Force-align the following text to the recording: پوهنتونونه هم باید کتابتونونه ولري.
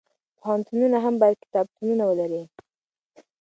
پوهنتونونه 0.39 0.97
هم 1.05 1.15
باید 1.21 1.37
کتابتونونه 1.45 2.03
ولري. 2.05 2.43